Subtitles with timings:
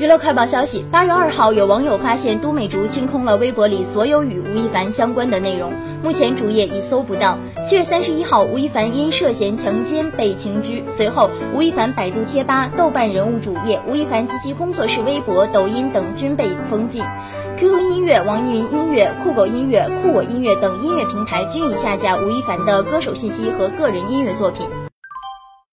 [0.00, 7.36] 娱乐快报消息八月二号有网友发现都美竹清空了微博里所有与吴亦凡相关的内容目前主页已搜不到。
[7.66, 10.82] 七月三十一号吴亦凡因涉嫌强奸被刑拘。
[10.88, 17.04] 随后吴亦凡百度贴吧豆瓣人物主页吴亦凡及其工作室微博抖音等均被封禁。
[17.58, 24.79] Qq 音乐网易云音乐酷狗音乐酷我音乐等音乐平台均已下架吴亦凡的歌手信息和个人音乐作品。